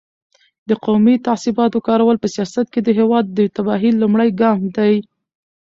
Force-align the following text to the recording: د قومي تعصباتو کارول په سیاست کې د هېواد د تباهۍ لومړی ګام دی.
د 0.69 0.71
قومي 0.85 1.15
تعصباتو 1.25 1.85
کارول 1.87 2.17
په 2.23 2.27
سیاست 2.35 2.65
کې 2.73 2.79
د 2.83 2.89
هېواد 2.99 3.25
د 3.37 3.39
تباهۍ 3.55 3.91
لومړی 4.01 4.29
ګام 4.41 4.59
دی. 4.77 4.93